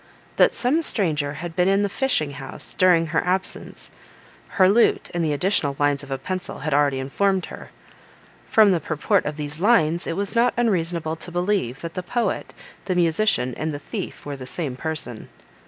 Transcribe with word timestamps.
That 0.37 0.55
some 0.55 0.81
stranger 0.81 1.33
had 1.45 1.55
been 1.55 1.67
in 1.67 1.83
the 1.83 1.87
fishing 1.87 2.31
house, 2.31 2.73
during 2.73 3.05
her 3.05 3.23
absence, 3.23 3.91
her 4.57 4.67
lute, 4.67 5.11
and 5.13 5.23
the 5.23 5.31
additional 5.31 5.75
lines 5.77 6.01
of 6.01 6.09
a 6.09 6.17
pencil, 6.17 6.61
had 6.61 6.73
already 6.73 6.97
informed 6.97 7.45
her: 7.53 7.69
from 8.49 8.71
the 8.71 8.79
purport 8.79 9.25
of 9.25 9.35
these 9.37 9.59
lines 9.59 10.07
it 10.07 10.17
was 10.17 10.33
not 10.33 10.55
unreasonable 10.57 11.17
to 11.17 11.31
believe, 11.31 11.81
that 11.81 11.93
the 11.93 12.01
poet, 12.01 12.51
the 12.85 12.95
musician, 12.95 13.53
and 13.57 13.75
the 13.75 13.77
thief 13.77 14.25
were 14.25 14.35
the 14.35 14.47
same 14.47 14.75
person. 14.75 15.29